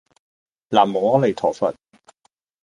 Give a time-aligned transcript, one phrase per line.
[0.71, 1.71] 喃嘸阿彌陀佛